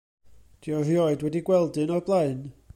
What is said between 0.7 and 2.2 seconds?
o rioed wedi gweld un o'r